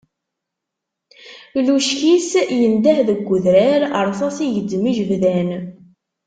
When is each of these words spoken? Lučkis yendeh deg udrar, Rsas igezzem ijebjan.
Lučkis 1.67 2.29
yendeh 2.59 2.99
deg 3.07 3.27
udrar, 3.35 3.81
Rsas 4.09 4.37
igezzem 4.45 4.83
ijebjan. 4.91 5.49